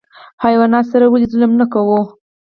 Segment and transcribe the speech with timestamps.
[0.43, 1.99] حیواناتو سره ولې ظلم نه کوو؟